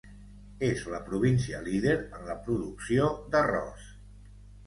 És 0.67 0.79
la 0.93 1.01
província 1.09 1.59
líder 1.67 1.93
en 2.19 2.25
la 2.29 2.37
producció 2.47 3.09
d'arròs. 3.35 3.87